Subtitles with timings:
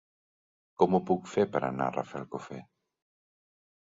[0.83, 2.59] Com ho puc fer per anar a Rafelcofer?